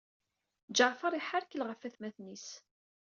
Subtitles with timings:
[0.77, 2.47] Ǧaɛfeṛ iḥerkel ɣef atmaten-is.